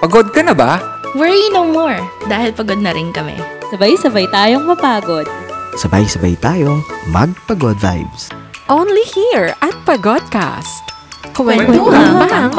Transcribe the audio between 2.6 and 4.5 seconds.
na rin kami. Sabay-sabay